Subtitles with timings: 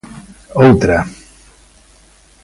[0.63, 0.97] Outra.